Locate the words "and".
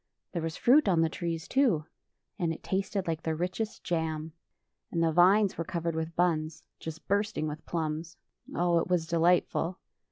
2.39-2.51, 4.89-5.03